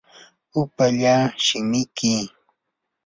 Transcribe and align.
upallaa 0.61 1.23
shimiki. 1.45 2.13